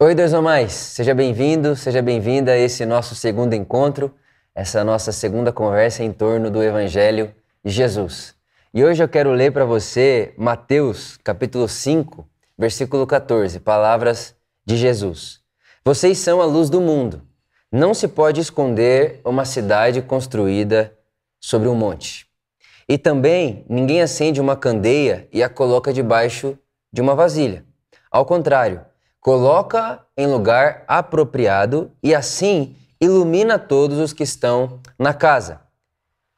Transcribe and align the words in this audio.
Oi, 0.00 0.14
dois 0.14 0.32
ou 0.32 0.40
mais, 0.40 0.74
seja 0.74 1.12
bem-vindo, 1.12 1.74
seja 1.74 2.00
bem-vinda 2.00 2.52
a 2.52 2.56
esse 2.56 2.86
nosso 2.86 3.16
segundo 3.16 3.54
encontro, 3.54 4.14
essa 4.54 4.84
nossa 4.84 5.10
segunda 5.10 5.52
conversa 5.52 6.04
em 6.04 6.12
torno 6.12 6.52
do 6.52 6.62
Evangelho 6.62 7.34
de 7.64 7.72
Jesus. 7.72 8.32
E 8.72 8.84
hoje 8.84 9.02
eu 9.02 9.08
quero 9.08 9.32
ler 9.32 9.52
para 9.52 9.64
você 9.64 10.32
Mateus, 10.38 11.16
capítulo 11.24 11.68
5, 11.68 12.24
versículo 12.56 13.08
14, 13.08 13.58
palavras 13.58 14.36
de 14.64 14.76
Jesus. 14.76 15.40
Vocês 15.84 16.18
são 16.18 16.40
a 16.40 16.44
luz 16.44 16.70
do 16.70 16.80
mundo. 16.80 17.22
Não 17.72 17.92
se 17.92 18.06
pode 18.06 18.40
esconder 18.40 19.20
uma 19.24 19.44
cidade 19.44 20.00
construída 20.00 20.96
sobre 21.40 21.66
um 21.68 21.74
monte. 21.74 22.28
E 22.88 22.96
também 22.96 23.66
ninguém 23.68 24.00
acende 24.00 24.40
uma 24.40 24.54
candeia 24.54 25.26
e 25.32 25.42
a 25.42 25.48
coloca 25.48 25.92
debaixo 25.92 26.56
de 26.92 27.00
uma 27.00 27.16
vasilha. 27.16 27.64
Ao 28.12 28.24
contrário, 28.24 28.86
coloca 29.20 30.04
em 30.16 30.26
lugar 30.26 30.84
apropriado 30.86 31.92
e 32.02 32.14
assim 32.14 32.76
ilumina 33.00 33.58
todos 33.58 33.98
os 33.98 34.12
que 34.12 34.22
estão 34.22 34.80
na 34.98 35.14
casa. 35.14 35.60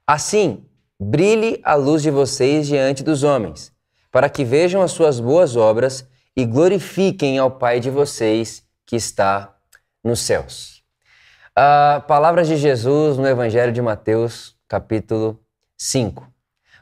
Assim, 0.06 0.66
brilhe 0.98 1.60
a 1.64 1.74
luz 1.74 2.02
de 2.02 2.10
vocês 2.10 2.66
diante 2.66 3.02
dos 3.02 3.22
homens, 3.22 3.72
para 4.10 4.28
que 4.28 4.44
vejam 4.44 4.82
as 4.82 4.90
suas 4.90 5.20
boas 5.20 5.56
obras 5.56 6.06
e 6.36 6.44
glorifiquem 6.44 7.38
ao 7.38 7.50
Pai 7.50 7.80
de 7.80 7.90
vocês 7.90 8.62
que 8.86 8.96
está 8.96 9.54
nos 10.02 10.20
céus. 10.20 10.82
Uh, 11.50 12.00
palavras 12.06 12.48
de 12.48 12.56
Jesus 12.56 13.16
no 13.16 13.26
Evangelho 13.26 13.72
de 13.72 13.82
Mateus, 13.82 14.56
capítulo 14.68 15.38
5. 15.76 16.26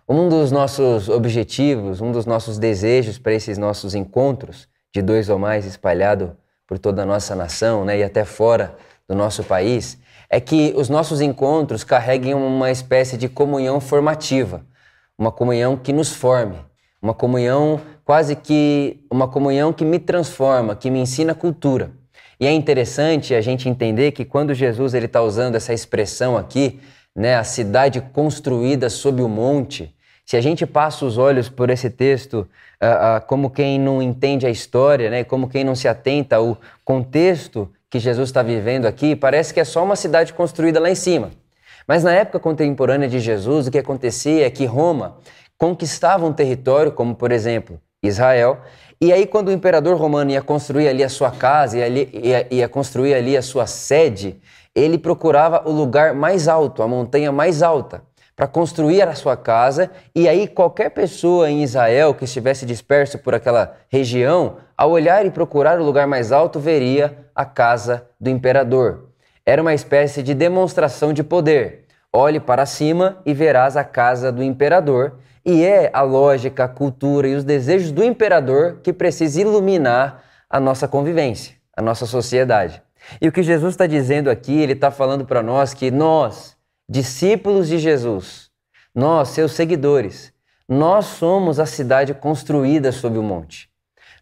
Um 0.08 0.28
dos 0.28 0.50
nossos 0.50 1.08
objetivos, 1.08 2.00
um 2.00 2.12
dos 2.12 2.24
nossos 2.24 2.58
desejos 2.58 3.18
para 3.18 3.34
esses 3.34 3.58
nossos 3.58 3.94
encontros 3.94 4.68
de 4.98 5.02
dois 5.02 5.28
ou 5.28 5.38
mais 5.38 5.64
espalhado 5.64 6.36
por 6.66 6.78
toda 6.78 7.02
a 7.02 7.06
nossa 7.06 7.34
nação 7.34 7.84
né, 7.84 7.98
e 7.98 8.02
até 8.02 8.24
fora 8.24 8.76
do 9.08 9.14
nosso 9.14 9.44
país, 9.44 9.98
é 10.28 10.40
que 10.40 10.74
os 10.76 10.88
nossos 10.88 11.20
encontros 11.20 11.84
carreguem 11.84 12.34
uma 12.34 12.70
espécie 12.70 13.16
de 13.16 13.28
comunhão 13.28 13.80
formativa, 13.80 14.62
uma 15.16 15.32
comunhão 15.32 15.76
que 15.76 15.92
nos 15.92 16.12
forme, 16.12 16.56
uma 17.00 17.14
comunhão 17.14 17.80
quase 18.04 18.36
que 18.36 19.04
uma 19.10 19.28
comunhão 19.28 19.72
que 19.72 19.84
me 19.84 19.98
transforma, 19.98 20.74
que 20.74 20.90
me 20.90 20.98
ensina 20.98 21.34
cultura. 21.34 21.92
E 22.40 22.46
é 22.46 22.52
interessante 22.52 23.34
a 23.34 23.40
gente 23.40 23.68
entender 23.68 24.12
que 24.12 24.24
quando 24.24 24.52
Jesus 24.52 24.94
ele 24.94 25.06
está 25.06 25.22
usando 25.22 25.54
essa 25.54 25.72
expressão 25.72 26.36
aqui, 26.36 26.80
né, 27.14 27.36
a 27.36 27.44
cidade 27.44 28.00
construída 28.00 28.90
sob 28.90 29.22
o 29.22 29.28
monte, 29.28 29.94
se 30.28 30.36
a 30.36 30.42
gente 30.42 30.66
passa 30.66 31.06
os 31.06 31.16
olhos 31.16 31.48
por 31.48 31.70
esse 31.70 31.88
texto 31.88 32.40
uh, 32.82 33.16
uh, 33.16 33.26
como 33.26 33.48
quem 33.48 33.80
não 33.80 34.02
entende 34.02 34.46
a 34.46 34.50
história, 34.50 35.08
né, 35.08 35.24
como 35.24 35.48
quem 35.48 35.64
não 35.64 35.74
se 35.74 35.88
atenta 35.88 36.36
ao 36.36 36.58
contexto 36.84 37.66
que 37.88 37.98
Jesus 37.98 38.28
está 38.28 38.42
vivendo 38.42 38.84
aqui, 38.84 39.16
parece 39.16 39.54
que 39.54 39.60
é 39.60 39.64
só 39.64 39.82
uma 39.82 39.96
cidade 39.96 40.34
construída 40.34 40.78
lá 40.78 40.90
em 40.90 40.94
cima. 40.94 41.30
Mas 41.86 42.04
na 42.04 42.12
época 42.12 42.38
contemporânea 42.38 43.08
de 43.08 43.18
Jesus, 43.20 43.68
o 43.68 43.70
que 43.70 43.78
acontecia 43.78 44.46
é 44.46 44.50
que 44.50 44.66
Roma 44.66 45.16
conquistava 45.56 46.26
um 46.26 46.32
território, 46.34 46.92
como 46.92 47.14
por 47.14 47.32
exemplo 47.32 47.80
Israel, 48.02 48.58
e 49.00 49.10
aí 49.10 49.26
quando 49.26 49.48
o 49.48 49.52
imperador 49.52 49.96
romano 49.96 50.30
ia 50.30 50.42
construir 50.42 50.88
ali 50.88 51.02
a 51.02 51.08
sua 51.08 51.30
casa, 51.30 51.78
ia, 51.78 51.88
ia, 51.88 52.46
ia 52.50 52.68
construir 52.68 53.14
ali 53.14 53.34
a 53.34 53.40
sua 53.40 53.66
sede, 53.66 54.38
ele 54.74 54.98
procurava 54.98 55.66
o 55.66 55.72
lugar 55.72 56.12
mais 56.12 56.48
alto, 56.48 56.82
a 56.82 56.86
montanha 56.86 57.32
mais 57.32 57.62
alta 57.62 58.06
para 58.38 58.46
construir 58.46 59.02
a 59.02 59.16
sua 59.16 59.36
casa, 59.36 59.90
e 60.14 60.28
aí 60.28 60.46
qualquer 60.46 60.90
pessoa 60.90 61.50
em 61.50 61.64
Israel 61.64 62.14
que 62.14 62.24
estivesse 62.24 62.64
disperso 62.64 63.18
por 63.18 63.34
aquela 63.34 63.74
região, 63.88 64.58
ao 64.76 64.92
olhar 64.92 65.26
e 65.26 65.30
procurar 65.32 65.80
o 65.80 65.84
lugar 65.84 66.06
mais 66.06 66.30
alto, 66.30 66.60
veria 66.60 67.18
a 67.34 67.44
casa 67.44 68.06
do 68.20 68.30
imperador. 68.30 69.08
Era 69.44 69.60
uma 69.60 69.74
espécie 69.74 70.22
de 70.22 70.34
demonstração 70.34 71.12
de 71.12 71.24
poder. 71.24 71.86
Olhe 72.12 72.38
para 72.38 72.64
cima 72.64 73.20
e 73.26 73.34
verás 73.34 73.76
a 73.76 73.82
casa 73.82 74.30
do 74.30 74.40
imperador, 74.40 75.18
e 75.44 75.64
é 75.64 75.90
a 75.92 76.02
lógica, 76.02 76.62
a 76.62 76.68
cultura 76.68 77.26
e 77.26 77.34
os 77.34 77.42
desejos 77.42 77.90
do 77.90 78.04
imperador 78.04 78.78
que 78.84 78.92
precisa 78.92 79.40
iluminar 79.40 80.22
a 80.48 80.60
nossa 80.60 80.86
convivência, 80.86 81.56
a 81.76 81.82
nossa 81.82 82.06
sociedade. 82.06 82.80
E 83.20 83.26
o 83.26 83.32
que 83.32 83.42
Jesus 83.42 83.74
está 83.74 83.88
dizendo 83.88 84.30
aqui, 84.30 84.60
ele 84.60 84.74
está 84.74 84.92
falando 84.92 85.24
para 85.24 85.42
nós 85.42 85.74
que 85.74 85.90
nós, 85.90 86.56
discípulos 86.88 87.68
de 87.68 87.78
Jesus, 87.78 88.50
nós, 88.94 89.28
seus 89.28 89.52
seguidores, 89.52 90.32
nós 90.68 91.06
somos 91.06 91.60
a 91.60 91.66
cidade 91.66 92.14
construída 92.14 92.90
sob 92.92 93.18
o 93.18 93.22
monte. 93.22 93.68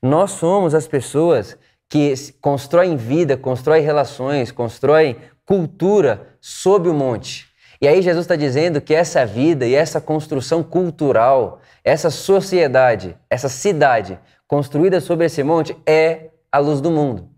Nós 0.02 0.32
somos 0.32 0.74
as 0.74 0.86
pessoas 0.86 1.56
que 1.88 2.14
constroem 2.40 2.96
vida, 2.96 3.36
constroem 3.36 3.82
relações, 3.82 4.50
constroem 4.50 5.16
cultura 5.44 6.36
sob 6.40 6.88
o 6.88 6.94
monte. 6.94 7.46
E 7.80 7.86
aí 7.86 8.02
Jesus 8.02 8.24
está 8.24 8.36
dizendo 8.36 8.80
que 8.80 8.94
essa 8.94 9.24
vida 9.24 9.66
e 9.66 9.74
essa 9.74 10.00
construção 10.00 10.62
cultural, 10.62 11.60
essa 11.84 12.10
sociedade, 12.10 13.16
essa 13.30 13.48
cidade 13.48 14.18
construída 14.48 15.00
sobre 15.00 15.26
esse 15.26 15.42
monte 15.42 15.76
é 15.86 16.30
a 16.50 16.58
luz 16.58 16.80
do 16.80 16.90
mundo. 16.90 17.28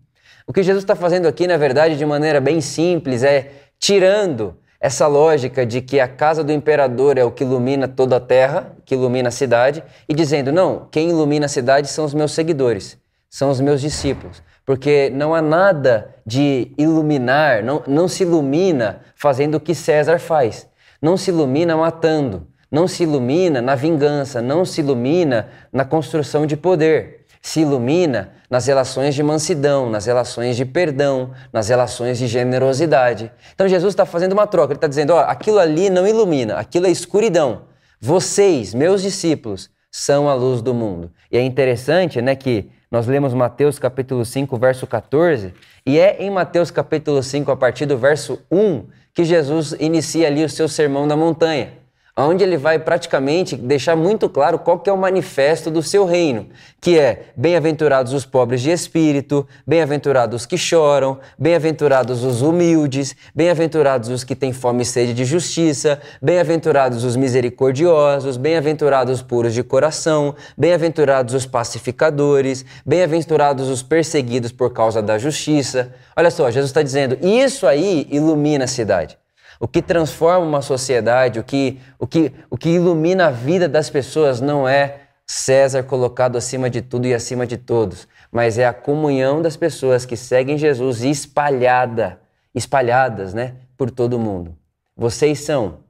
O 0.47 0.53
que 0.53 0.63
Jesus 0.63 0.83
está 0.83 0.95
fazendo 0.95 1.27
aqui, 1.27 1.45
na 1.45 1.57
verdade, 1.57 1.97
de 1.97 2.05
maneira 2.05 2.41
bem 2.41 2.61
simples, 2.61 3.21
é 3.21 3.51
tirando 3.77 4.57
essa 4.79 5.07
lógica 5.07 5.65
de 5.65 5.81
que 5.81 5.99
a 5.99 6.07
casa 6.07 6.43
do 6.43 6.53
imperador 6.53 7.17
é 7.17 7.23
o 7.23 7.31
que 7.31 7.43
ilumina 7.43 7.87
toda 7.87 8.15
a 8.15 8.19
terra, 8.19 8.75
que 8.85 8.95
ilumina 8.95 9.27
a 9.27 9.31
cidade, 9.31 9.83
e 10.07 10.13
dizendo: 10.13 10.51
não, 10.51 10.87
quem 10.89 11.09
ilumina 11.09 11.47
a 11.47 11.49
cidade 11.49 11.89
são 11.89 12.05
os 12.05 12.13
meus 12.13 12.31
seguidores, 12.31 12.97
são 13.29 13.49
os 13.49 13.59
meus 13.59 13.81
discípulos. 13.81 14.41
Porque 14.65 15.09
não 15.09 15.33
há 15.33 15.41
nada 15.41 16.15
de 16.25 16.71
iluminar, 16.77 17.63
não, 17.63 17.83
não 17.87 18.07
se 18.07 18.23
ilumina 18.23 19.01
fazendo 19.15 19.55
o 19.55 19.59
que 19.59 19.73
César 19.73 20.19
faz, 20.19 20.67
não 21.01 21.17
se 21.17 21.31
ilumina 21.31 21.75
matando, 21.75 22.47
não 22.71 22.87
se 22.87 23.03
ilumina 23.03 23.61
na 23.61 23.73
vingança, 23.73 24.41
não 24.41 24.63
se 24.63 24.81
ilumina 24.81 25.49
na 25.73 25.83
construção 25.83 26.45
de 26.45 26.55
poder 26.55 27.18
se 27.41 27.61
ilumina 27.61 28.31
nas 28.49 28.67
relações 28.67 29.15
de 29.15 29.23
mansidão, 29.23 29.89
nas 29.89 30.05
relações 30.05 30.57
de 30.57 30.65
perdão, 30.65 31.31
nas 31.53 31.69
relações 31.69 32.17
de 32.17 32.27
generosidade. 32.27 33.31
Então 33.53 33.67
Jesus 33.67 33.93
está 33.93 34.05
fazendo 34.05 34.33
uma 34.33 34.47
troca, 34.47 34.73
ele 34.73 34.77
está 34.77 34.87
dizendo: 34.87 35.13
ó, 35.13 35.19
aquilo 35.21 35.59
ali 35.59 35.89
não 35.89 36.07
ilumina, 36.07 36.55
aquilo 36.55 36.87
é 36.87 36.91
escuridão. 36.91 37.63
Vocês, 37.99 38.73
meus 38.73 39.01
discípulos, 39.01 39.69
são 39.91 40.29
a 40.29 40.33
luz 40.33 40.61
do 40.61 40.73
mundo. 40.73 41.11
E 41.31 41.37
é 41.37 41.41
interessante, 41.41 42.21
né, 42.21 42.35
que 42.35 42.69
nós 42.91 43.07
lemos 43.07 43.33
Mateus 43.33 43.77
capítulo 43.77 44.25
5, 44.25 44.57
verso 44.57 44.87
14, 44.87 45.53
e 45.85 45.99
é 45.99 46.17
em 46.21 46.29
Mateus 46.29 46.71
capítulo 46.71 47.21
5, 47.21 47.51
a 47.51 47.57
partir 47.57 47.85
do 47.85 47.97
verso 47.97 48.39
1, 48.51 48.85
que 49.13 49.23
Jesus 49.23 49.75
inicia 49.79 50.27
ali 50.27 50.43
o 50.43 50.49
seu 50.49 50.67
sermão 50.67 51.07
da 51.07 51.15
montanha 51.15 51.79
onde 52.27 52.43
ele 52.43 52.57
vai 52.57 52.79
praticamente 52.79 53.55
deixar 53.55 53.95
muito 53.95 54.27
claro 54.27 54.59
qual 54.59 54.79
que 54.79 54.89
é 54.89 54.93
o 54.93 54.97
manifesto 54.97 55.69
do 55.69 55.83
seu 55.83 56.05
reino, 56.05 56.47
que 56.81 56.97
é 56.97 57.27
bem-aventurados 57.35 58.13
os 58.13 58.25
pobres 58.25 58.61
de 58.61 58.71
espírito, 58.71 59.47
bem-aventurados 59.65 60.41
os 60.41 60.45
que 60.45 60.57
choram, 60.57 61.19
bem-aventurados 61.37 62.23
os 62.23 62.41
humildes, 62.41 63.15
bem-aventurados 63.35 64.09
os 64.09 64.23
que 64.23 64.35
têm 64.35 64.51
fome 64.51 64.81
e 64.81 64.85
sede 64.85 65.13
de 65.13 65.25
justiça, 65.25 66.01
bem-aventurados 66.21 67.03
os 67.03 67.15
misericordiosos, 67.15 68.37
bem-aventurados 68.37 69.19
os 69.19 69.21
puros 69.21 69.53
de 69.53 69.63
coração, 69.63 70.35
bem-aventurados 70.57 71.35
os 71.35 71.45
pacificadores, 71.45 72.65
bem-aventurados 72.85 73.69
os 73.69 73.83
perseguidos 73.83 74.51
por 74.51 74.71
causa 74.73 75.01
da 75.01 75.17
justiça. 75.17 75.93
Olha 76.15 76.31
só, 76.31 76.49
Jesus 76.49 76.69
está 76.69 76.81
dizendo, 76.81 77.17
isso 77.21 77.67
aí 77.67 78.07
ilumina 78.09 78.63
a 78.63 78.67
cidade. 78.67 79.18
O 79.59 79.67
que 79.67 79.81
transforma 79.81 80.45
uma 80.45 80.61
sociedade, 80.61 81.39
o 81.39 81.43
que, 81.43 81.79
o, 81.99 82.07
que, 82.07 82.31
o 82.49 82.57
que 82.57 82.69
ilumina 82.69 83.27
a 83.27 83.31
vida 83.31 83.67
das 83.67 83.89
pessoas 83.89 84.39
não 84.39 84.67
é 84.67 85.01
César 85.31 85.83
colocado 85.83 86.37
acima 86.37 86.71
de 86.71 86.81
tudo 86.81 87.05
e 87.05 87.13
acima 87.13 87.45
de 87.45 87.55
todos, 87.55 88.07
mas 88.31 88.57
é 88.57 88.65
a 88.65 88.73
comunhão 88.73 89.43
das 89.43 89.55
pessoas 89.55 90.03
que 90.03 90.17
seguem 90.17 90.57
Jesus 90.57 91.03
espalhada, 91.03 92.19
espalhadas, 92.55 93.31
né, 93.31 93.53
por 93.77 93.91
todo 93.91 94.13
o 94.15 94.19
mundo. 94.19 94.57
Vocês 94.97 95.41
são 95.41 95.81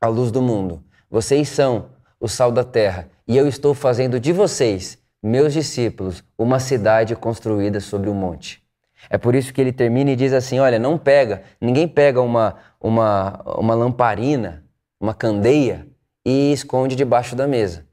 a 0.00 0.06
luz 0.06 0.30
do 0.30 0.40
mundo. 0.40 0.82
Vocês 1.10 1.50
são 1.50 1.90
o 2.18 2.28
sal 2.28 2.50
da 2.50 2.64
terra, 2.64 3.08
e 3.26 3.36
eu 3.36 3.46
estou 3.46 3.74
fazendo 3.74 4.18
de 4.18 4.32
vocês, 4.32 4.98
meus 5.22 5.52
discípulos, 5.52 6.24
uma 6.36 6.58
cidade 6.58 7.14
construída 7.14 7.80
sobre 7.80 8.08
um 8.08 8.14
monte. 8.14 8.62
É 9.10 9.16
por 9.16 9.34
isso 9.34 9.52
que 9.52 9.60
ele 9.60 9.72
termina 9.72 10.10
e 10.10 10.16
diz 10.16 10.32
assim: 10.32 10.58
olha, 10.58 10.78
não 10.78 10.98
pega, 10.98 11.42
ninguém 11.60 11.86
pega 11.86 12.20
uma, 12.20 12.56
uma, 12.80 13.42
uma 13.58 13.74
lamparina, 13.74 14.64
uma 15.00 15.14
candeia 15.14 15.86
e 16.24 16.52
esconde 16.52 16.94
debaixo 16.96 17.34
da 17.34 17.46
mesa. 17.46 17.86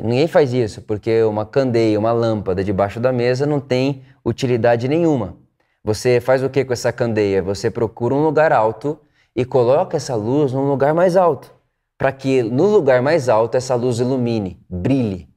Ninguém 0.00 0.28
faz 0.28 0.52
isso, 0.52 0.82
porque 0.82 1.22
uma 1.24 1.44
candeia, 1.44 1.98
uma 1.98 2.12
lâmpada 2.12 2.62
debaixo 2.62 3.00
da 3.00 3.12
mesa 3.12 3.44
não 3.44 3.60
tem 3.60 4.02
utilidade 4.24 4.86
nenhuma. 4.86 5.36
Você 5.82 6.20
faz 6.20 6.42
o 6.42 6.50
que 6.50 6.64
com 6.64 6.72
essa 6.72 6.92
candeia? 6.92 7.42
Você 7.42 7.70
procura 7.70 8.14
um 8.14 8.22
lugar 8.22 8.52
alto 8.52 8.98
e 9.34 9.44
coloca 9.44 9.96
essa 9.96 10.14
luz 10.14 10.52
num 10.52 10.68
lugar 10.68 10.94
mais 10.94 11.16
alto, 11.16 11.52
para 11.96 12.12
que 12.12 12.42
no 12.42 12.66
lugar 12.66 13.02
mais 13.02 13.28
alto 13.28 13.56
essa 13.56 13.74
luz 13.74 13.98
ilumine, 13.98 14.60
brilhe. 14.68 15.28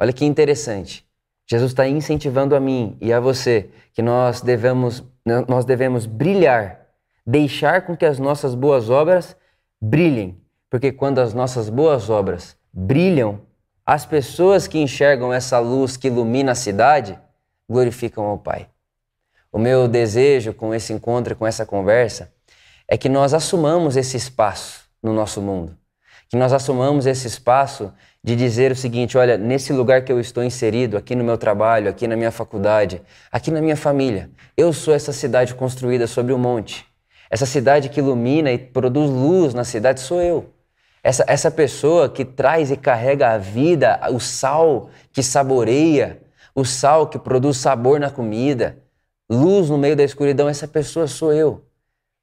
Olha 0.00 0.12
que 0.12 0.24
interessante. 0.24 1.08
Jesus 1.46 1.72
está 1.72 1.88
incentivando 1.88 2.54
a 2.54 2.60
mim 2.60 2.96
e 3.00 3.12
a 3.12 3.18
você 3.18 3.70
que 3.92 4.02
nós 4.02 4.40
devemos, 4.40 5.02
nós 5.48 5.64
devemos 5.64 6.06
brilhar, 6.06 6.87
deixar 7.28 7.82
com 7.82 7.94
que 7.94 8.06
as 8.06 8.18
nossas 8.18 8.54
boas 8.54 8.88
obras 8.88 9.36
brilhem, 9.78 10.40
porque 10.70 10.90
quando 10.90 11.18
as 11.18 11.34
nossas 11.34 11.68
boas 11.68 12.08
obras 12.08 12.56
brilham, 12.72 13.42
as 13.84 14.06
pessoas 14.06 14.66
que 14.66 14.78
enxergam 14.78 15.30
essa 15.30 15.58
luz 15.58 15.94
que 15.94 16.08
ilumina 16.08 16.52
a 16.52 16.54
cidade 16.54 17.18
glorificam 17.68 18.24
ao 18.24 18.38
Pai. 18.38 18.66
O 19.52 19.58
meu 19.58 19.86
desejo 19.86 20.54
com 20.54 20.74
esse 20.74 20.90
encontro, 20.94 21.36
com 21.36 21.46
essa 21.46 21.66
conversa, 21.66 22.32
é 22.88 22.96
que 22.96 23.10
nós 23.10 23.34
assumamos 23.34 23.94
esse 23.94 24.16
espaço 24.16 24.88
no 25.02 25.12
nosso 25.12 25.42
mundo. 25.42 25.76
Que 26.30 26.36
nós 26.36 26.50
assumamos 26.50 27.04
esse 27.04 27.26
espaço 27.26 27.92
de 28.24 28.34
dizer 28.34 28.72
o 28.72 28.76
seguinte: 28.76 29.18
olha, 29.18 29.36
nesse 29.36 29.70
lugar 29.70 30.02
que 30.02 30.10
eu 30.10 30.18
estou 30.18 30.42
inserido, 30.42 30.96
aqui 30.96 31.14
no 31.14 31.24
meu 31.24 31.36
trabalho, 31.36 31.90
aqui 31.90 32.08
na 32.08 32.16
minha 32.16 32.32
faculdade, 32.32 33.02
aqui 33.30 33.50
na 33.50 33.60
minha 33.60 33.76
família, 33.76 34.30
eu 34.56 34.72
sou 34.72 34.94
essa 34.94 35.12
cidade 35.12 35.54
construída 35.54 36.06
sobre 36.06 36.32
um 36.32 36.38
monte. 36.38 36.87
Essa 37.30 37.46
cidade 37.46 37.88
que 37.88 38.00
ilumina 38.00 38.50
e 38.50 38.58
produz 38.58 39.10
luz 39.10 39.54
na 39.54 39.64
cidade 39.64 40.00
sou 40.00 40.20
eu. 40.22 40.52
Essa, 41.02 41.24
essa 41.28 41.50
pessoa 41.50 42.08
que 42.08 42.24
traz 42.24 42.70
e 42.70 42.76
carrega 42.76 43.30
a 43.30 43.38
vida, 43.38 44.00
o 44.10 44.18
sal 44.18 44.90
que 45.12 45.22
saboreia, 45.22 46.20
o 46.54 46.64
sal 46.64 47.06
que 47.06 47.18
produz 47.18 47.58
sabor 47.58 48.00
na 48.00 48.10
comida, 48.10 48.78
luz 49.30 49.70
no 49.70 49.78
meio 49.78 49.94
da 49.94 50.02
escuridão, 50.02 50.48
essa 50.48 50.66
pessoa 50.66 51.06
sou 51.06 51.32
eu. 51.32 51.64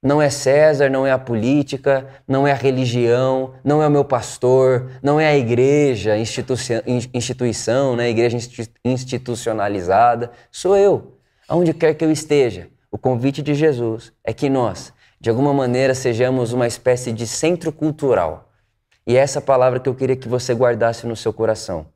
Não 0.02 0.20
é 0.20 0.28
César, 0.28 0.90
não 0.90 1.06
é 1.06 1.10
a 1.10 1.18
política, 1.18 2.06
não 2.28 2.46
é 2.46 2.52
a 2.52 2.54
religião, 2.54 3.54
não 3.64 3.82
é 3.82 3.88
o 3.88 3.90
meu 3.90 4.04
pastor, 4.04 4.90
não 5.02 5.18
é 5.18 5.26
a 5.26 5.36
igreja, 5.36 6.16
instituição, 6.16 6.82
instituição 7.12 7.96
né? 7.96 8.10
igreja 8.10 8.36
institucionalizada. 8.84 10.30
Sou 10.52 10.76
eu. 10.76 11.14
Aonde 11.48 11.72
quer 11.72 11.94
que 11.94 12.04
eu 12.04 12.10
esteja, 12.10 12.68
o 12.90 12.98
convite 12.98 13.42
de 13.42 13.54
Jesus 13.54 14.12
é 14.24 14.32
que 14.32 14.48
nós, 14.48 14.92
de 15.20 15.30
alguma 15.30 15.52
maneira, 15.52 15.94
sejamos 15.94 16.52
uma 16.52 16.66
espécie 16.66 17.12
de 17.12 17.26
centro 17.26 17.72
cultural. 17.72 18.52
E 19.06 19.16
é 19.16 19.20
essa 19.20 19.40
palavra 19.40 19.80
que 19.80 19.88
eu 19.88 19.94
queria 19.94 20.16
que 20.16 20.28
você 20.28 20.52
guardasse 20.52 21.06
no 21.06 21.16
seu 21.16 21.32
coração. 21.32 21.86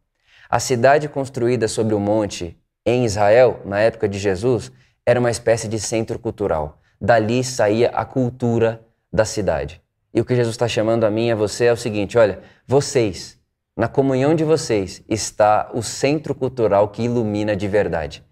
A 0.49 0.59
cidade 0.59 1.09
construída 1.09 1.69
sobre 1.69 1.95
o 1.95 2.01
monte 2.01 2.57
em 2.85 3.05
Israel, 3.05 3.61
na 3.65 3.81
época 3.81 4.09
de 4.09 4.19
Jesus, 4.19 4.73
era 5.07 5.21
uma 5.21 5.31
espécie 5.31 5.69
de 5.69 5.79
centro 5.79 6.19
cultural. 6.19 6.81
Dali 7.01 7.43
saía 7.45 7.91
a 7.91 8.05
cultura 8.05 8.85
da 9.13 9.25
cidade. 9.25 9.81
E 10.13 10.21
o 10.21 10.25
que 10.25 10.35
Jesus 10.35 10.55
está 10.55 10.67
chamando 10.67 11.05
a 11.05 11.11
mim 11.11 11.29
e 11.29 11.33
a 11.33 11.37
você 11.37 11.67
é 11.67 11.73
o 11.73 11.77
seguinte: 11.77 12.19
olha, 12.19 12.41
vocês, 12.67 13.39
na 13.77 13.89
comunhão 13.89 14.35
de 14.35 14.45
vocês, 14.45 15.03
está 15.09 15.71
o 15.73 15.83
centro 15.83 16.35
cultural 16.35 16.89
que 16.89 17.03
ilumina 17.03 17.55
de 17.55 17.69
verdade. 17.69 18.25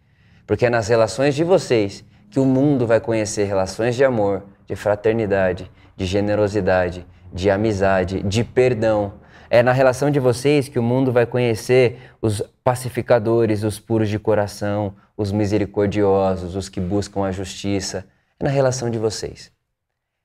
Porque 0.46 0.66
é 0.66 0.70
nas 0.70 0.88
relações 0.88 1.34
de 1.34 1.44
vocês 1.44 2.04
que 2.30 2.38
o 2.38 2.44
mundo 2.44 2.86
vai 2.86 3.00
conhecer 3.00 3.44
relações 3.44 3.94
de 3.94 4.04
amor, 4.04 4.44
de 4.66 4.76
fraternidade, 4.76 5.70
de 5.96 6.04
generosidade, 6.04 7.06
de 7.32 7.50
amizade, 7.50 8.22
de 8.22 8.44
perdão. 8.44 9.14
É 9.50 9.62
na 9.62 9.72
relação 9.72 10.10
de 10.10 10.20
vocês 10.20 10.69
que 10.69 10.78
o 10.78 10.82
mundo 10.82 11.10
vai 11.10 11.26
conhecer 11.26 11.98
os 12.20 12.42
pacificadores, 12.62 13.64
os 13.64 13.80
puros 13.80 14.08
de 14.08 14.19
coração, 14.19 14.94
os 15.16 15.32
misericordiosos, 15.32 16.54
os 16.54 16.69
que 16.69 16.80
buscam 16.80 17.25
a 17.25 17.32
justiça. 17.32 18.06
É 18.38 18.44
na 18.44 18.50
relação 18.50 18.90
de 18.90 18.98
vocês. 18.98 19.50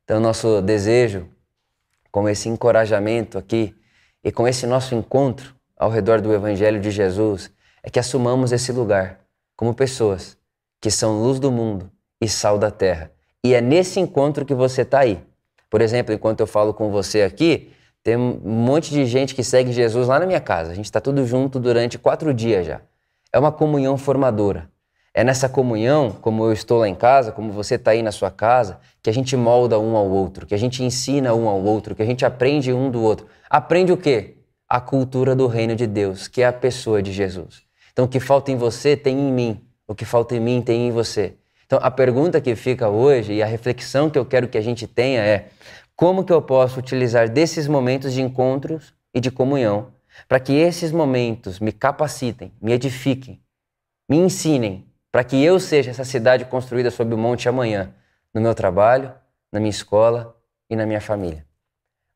Então, 0.04 0.20
nosso 0.20 0.62
desejo, 0.62 1.30
com 2.12 2.28
esse 2.28 2.50
encorajamento 2.50 3.38
aqui 3.38 3.74
e 4.24 4.32
com 4.32 4.48
esse 4.48 4.68
nosso 4.68 4.94
encontro 4.94 5.56
ao 5.78 5.90
redor 5.90 6.20
do 6.22 6.34
Evangelho 6.34 6.80
de 6.80 6.92
Jesus, 6.92 7.50
é 7.82 7.90
que 7.90 8.00
assumamos 8.00 8.52
esse 8.52 8.72
lugar 8.72 9.22
como 9.56 9.74
pessoas 9.74 10.38
que 10.84 10.92
são 10.92 11.24
luz 11.24 11.40
do 11.40 11.50
mundo 11.50 11.90
e 12.20 12.28
sal 12.28 12.58
da 12.58 12.70
terra. 12.70 13.10
E 13.42 13.54
é 13.54 13.62
nesse 13.62 14.02
encontro 14.02 14.44
que 14.44 14.54
você 14.54 14.82
está 14.82 15.00
aí. 15.00 15.18
Por 15.70 15.80
exemplo, 15.80 16.14
enquanto 16.14 16.42
eu 16.42 16.46
falo 16.46 16.74
com 16.74 16.92
você 16.92 17.22
aqui, 17.22 17.72
tem 18.04 18.18
um 18.18 18.38
monte 18.44 18.92
de 18.92 19.06
gente 19.06 19.34
que 19.34 19.46
segue 19.46 19.72
Jesus 19.72 20.10
lá 20.10 20.20
na 20.20 20.26
minha 20.26 20.42
casa. 20.42 20.74
A 20.74 20.76
gente 20.76 20.84
está 20.84 21.00
tudo 21.00 21.26
junto 21.26 21.58
durante 21.58 21.98
quatro 21.98 22.34
dias 22.34 22.66
já. 22.66 22.82
É 23.32 23.40
uma 23.40 23.50
comunhão 23.50 23.98
formadora. 23.98 24.70
É 25.14 25.24
nessa 25.24 25.48
comunhão, 25.48 26.12
como 26.20 26.44
eu 26.44 26.52
estou 26.52 26.80
lá 26.80 26.90
em 26.90 26.96
casa, 26.96 27.32
como 27.32 27.50
você 27.54 27.76
está 27.76 27.92
aí 27.92 28.04
na 28.04 28.12
sua 28.12 28.30
casa, 28.30 28.78
que 29.02 29.10
a 29.10 29.14
gente 29.14 29.38
molda 29.38 29.80
um 29.80 29.96
ao 29.96 30.10
outro, 30.10 30.46
que 30.46 30.54
a 30.54 30.60
gente 30.60 30.84
ensina 30.84 31.34
um 31.34 31.48
ao 31.48 31.64
outro, 31.64 31.96
que 31.96 32.02
a 32.02 32.06
gente 32.06 32.26
aprende 32.26 32.74
um 32.74 32.92
do 32.92 33.02
outro. 33.02 33.26
Aprende 33.50 33.94
o 33.94 33.98
quê? 33.98 34.36
A 34.68 34.82
cultura 34.82 35.34
do 35.34 35.48
reino 35.48 35.78
de 35.78 35.88
Deus, 35.88 36.28
que 36.28 36.42
é 36.42 36.46
a 36.46 36.52
pessoa 36.52 37.02
de 37.02 37.14
Jesus. 37.14 37.62
Então, 37.94 38.04
o 38.04 38.08
que 38.10 38.20
falta 38.20 38.52
em 38.52 38.58
você 38.58 38.98
tem 38.98 39.18
em 39.18 39.32
mim, 39.32 39.62
o 39.88 39.96
que 39.96 40.06
falta 40.06 40.36
em 40.36 40.40
mim 40.40 40.62
tem 40.62 40.88
em 40.88 40.92
você. 40.92 41.36
Então, 41.66 41.80
a 41.82 41.90
pergunta 41.90 42.40
que 42.40 42.56
fica 42.56 42.90
hoje 42.90 43.34
e 43.34 43.44
a 43.44 43.46
reflexão 43.46 44.10
que 44.10 44.18
eu 44.18 44.26
quero 44.26 44.48
que 44.48 44.58
a 44.58 44.62
gente 44.62 44.88
tenha 44.88 45.22
é: 45.22 45.50
como 45.96 46.24
que 46.24 46.34
eu 46.34 46.42
posso 46.42 46.80
utilizar 46.80 47.30
desses 47.30 47.68
momentos 47.68 48.14
de 48.14 48.22
encontros 48.22 48.94
e 49.14 49.20
de 49.20 49.32
comunhão 49.32 49.92
para 50.28 50.40
que 50.40 50.54
esses 50.54 50.92
momentos 50.92 51.60
me 51.60 51.72
capacitem, 51.72 52.52
me 52.62 52.74
edifiquem, 52.74 53.42
me 54.08 54.18
ensinem 54.18 54.86
para 55.12 55.24
que 55.24 55.44
eu 55.44 55.60
seja 55.60 55.92
essa 55.92 56.04
cidade 56.04 56.46
construída 56.46 56.90
sob 56.90 57.14
o 57.14 57.18
monte 57.18 57.48
amanhã, 57.48 57.94
no 58.34 58.42
meu 58.42 58.56
trabalho, 58.56 59.14
na 59.52 59.60
minha 59.60 59.70
escola 59.70 60.36
e 60.70 60.76
na 60.76 60.86
minha 60.86 61.02
família. 61.02 61.46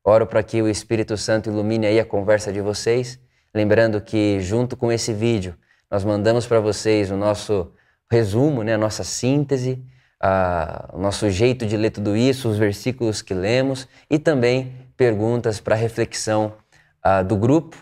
Oro 0.04 0.26
para 0.26 0.42
que 0.42 0.60
o 0.60 0.68
Espírito 0.68 1.16
Santo 1.16 1.48
ilumine 1.48 1.86
aí 1.86 2.00
a 2.00 2.04
conversa 2.04 2.52
de 2.52 2.60
vocês, 2.60 3.20
lembrando 3.54 4.00
que 4.00 4.40
junto 4.40 4.76
com 4.76 4.90
esse 4.90 5.12
vídeo 5.12 5.56
nós 5.90 6.04
mandamos 6.04 6.46
para 6.46 6.60
vocês 6.60 7.10
o 7.10 7.16
nosso 7.16 7.72
resumo, 8.10 8.62
né, 8.62 8.74
a 8.74 8.78
nossa 8.78 9.04
síntese, 9.04 9.82
a, 10.20 10.90
o 10.92 10.98
nosso 10.98 11.30
jeito 11.30 11.66
de 11.66 11.76
ler 11.76 11.90
tudo 11.90 12.16
isso, 12.16 12.48
os 12.48 12.58
versículos 12.58 13.22
que 13.22 13.34
lemos 13.34 13.88
e 14.10 14.18
também 14.18 14.88
perguntas 14.96 15.60
para 15.60 15.74
reflexão 15.74 16.54
a, 17.02 17.22
do 17.22 17.36
grupo 17.36 17.76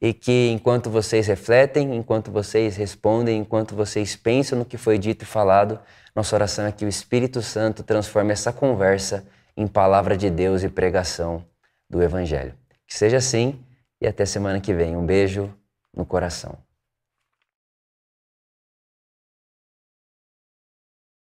e 0.00 0.12
que 0.12 0.50
enquanto 0.50 0.90
vocês 0.90 1.26
refletem, 1.28 1.94
enquanto 1.94 2.32
vocês 2.32 2.76
respondem, 2.76 3.38
enquanto 3.38 3.76
vocês 3.76 4.16
pensam 4.16 4.58
no 4.58 4.64
que 4.64 4.76
foi 4.76 4.98
dito 4.98 5.22
e 5.22 5.26
falado, 5.26 5.78
nossa 6.14 6.34
oração 6.34 6.66
é 6.66 6.72
que 6.72 6.84
o 6.84 6.88
Espírito 6.88 7.40
Santo 7.40 7.82
transforme 7.82 8.32
essa 8.32 8.52
conversa 8.52 9.24
em 9.56 9.66
palavra 9.66 10.16
de 10.16 10.28
Deus 10.28 10.62
e 10.62 10.68
pregação 10.68 11.44
do 11.88 12.02
Evangelho. 12.02 12.54
Que 12.86 12.96
seja 12.96 13.18
assim 13.18 13.64
e 14.00 14.06
até 14.06 14.26
semana 14.26 14.60
que 14.60 14.74
vem. 14.74 14.96
Um 14.96 15.06
beijo 15.06 15.54
no 15.94 16.04
coração. 16.04 16.58